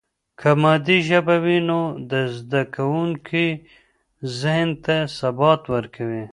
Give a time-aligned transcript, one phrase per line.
[0.39, 3.47] که مادي ژبه وي، نو د زده کوونکي
[4.39, 6.23] ذهن ته ثبات ورکوي.